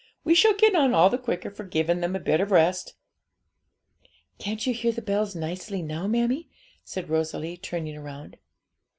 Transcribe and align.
We 0.23 0.33
shall 0.33 0.55
get 0.55 0.73
on 0.73 0.95
all 0.95 1.11
the 1.11 1.19
quicker 1.19 1.51
for 1.51 1.63
giving 1.63 1.99
them 1.99 2.15
a 2.15 2.19
bit 2.19 2.41
of 2.41 2.49
rest.' 2.49 2.95
'Can't 4.39 4.65
you 4.65 4.73
hear 4.73 4.91
the 4.91 4.99
bells 4.99 5.35
nicely 5.35 5.83
now, 5.83 6.07
mammie?' 6.07 6.49
said 6.83 7.07
Rosalie, 7.07 7.55
turning 7.55 7.99
round. 7.99 8.37